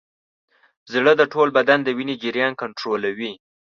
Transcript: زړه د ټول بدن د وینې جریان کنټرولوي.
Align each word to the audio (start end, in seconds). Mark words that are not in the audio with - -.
زړه 0.93 1.11
د 1.17 1.21
ټول 1.33 1.47
بدن 1.57 1.79
د 1.83 1.89
وینې 1.97 2.15
جریان 2.23 2.53
کنټرولوي. 2.61 3.33